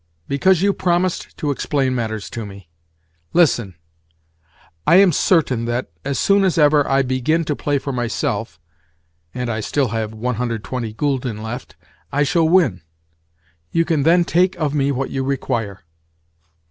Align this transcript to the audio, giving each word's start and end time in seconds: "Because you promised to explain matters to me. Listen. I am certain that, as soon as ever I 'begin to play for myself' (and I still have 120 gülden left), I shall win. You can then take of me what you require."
"Because 0.27 0.63
you 0.63 0.73
promised 0.73 1.37
to 1.37 1.51
explain 1.51 1.93
matters 1.93 2.27
to 2.31 2.43
me. 2.43 2.69
Listen. 3.33 3.75
I 4.87 4.95
am 4.95 5.11
certain 5.11 5.65
that, 5.65 5.91
as 6.03 6.17
soon 6.17 6.43
as 6.43 6.57
ever 6.57 6.87
I 6.89 7.03
'begin 7.03 7.45
to 7.45 7.55
play 7.55 7.77
for 7.77 7.93
myself' 7.93 8.59
(and 9.35 9.47
I 9.47 9.59
still 9.59 9.89
have 9.89 10.11
120 10.11 10.95
gülden 10.95 11.43
left), 11.43 11.75
I 12.11 12.23
shall 12.23 12.49
win. 12.49 12.81
You 13.71 13.85
can 13.85 14.01
then 14.01 14.25
take 14.25 14.55
of 14.57 14.73
me 14.73 14.91
what 14.91 15.11
you 15.11 15.23
require." 15.23 15.81